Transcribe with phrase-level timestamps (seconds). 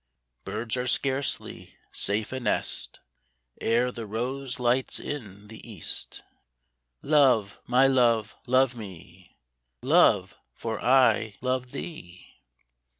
[0.45, 3.01] Birds are scarcely safe a nest
[3.59, 6.23] Ere the rose light's in the east:"
[7.03, 9.37] Love, my love, love me,
[9.83, 12.39] Love, for I love thee